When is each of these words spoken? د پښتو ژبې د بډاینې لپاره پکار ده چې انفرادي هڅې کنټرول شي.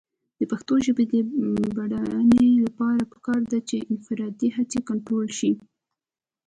د 0.39 0.41
پښتو 0.51 0.73
ژبې 0.85 1.05
د 1.13 1.15
بډاینې 1.75 2.49
لپاره 2.65 3.01
پکار 3.13 3.41
ده 3.51 3.59
چې 3.69 3.77
انفرادي 3.91 4.49
هڅې 4.57 4.79
کنټرول 4.89 5.27
شي. 5.39 5.51